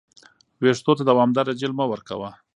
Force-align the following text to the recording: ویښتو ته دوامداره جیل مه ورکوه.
ویښتو 0.61 0.91
ته 0.97 1.03
دوامداره 1.09 1.57
جیل 1.59 1.73
مه 1.79 1.85
ورکوه. 1.91 2.29